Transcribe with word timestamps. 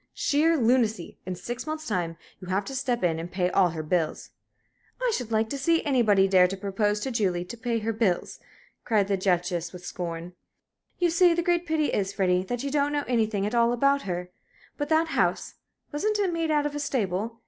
"Sheer 0.15 0.57
lunacy! 0.57 1.19
In 1.27 1.35
six 1.35 1.67
months 1.67 1.85
time 1.87 2.17
you'd 2.39 2.49
have 2.49 2.65
to 2.65 2.73
step 2.75 3.03
in 3.03 3.19
and 3.19 3.31
pay 3.31 3.51
all 3.51 3.69
her 3.69 3.83
bills." 3.83 4.31
"I 4.99 5.11
should 5.15 5.31
like 5.31 5.47
to 5.51 5.59
see 5.59 5.83
anybody 5.85 6.27
dare 6.27 6.47
to 6.47 6.57
propose 6.57 6.99
to 7.01 7.11
Julie 7.11 7.45
to 7.45 7.55
pay 7.55 7.77
her 7.77 7.93
bills!" 7.93 8.39
cried 8.83 9.07
the 9.07 9.15
Duchess, 9.15 9.71
with 9.71 9.85
scorn. 9.85 10.33
"You 10.97 11.11
see, 11.11 11.35
the 11.35 11.43
great 11.43 11.67
pity 11.67 11.89
is, 11.93 12.13
Freddie, 12.13 12.41
that 12.45 12.63
you 12.63 12.71
don't 12.71 12.93
know 12.93 13.05
anything 13.07 13.45
at 13.45 13.53
all 13.53 13.71
about 13.71 14.01
her. 14.09 14.31
But 14.75 14.89
that 14.89 15.09
house 15.09 15.53
wasn't 15.91 16.17
it 16.17 16.33
made 16.33 16.49
out 16.49 16.65
of 16.65 16.73
a 16.73 16.79
stable? 16.79 17.39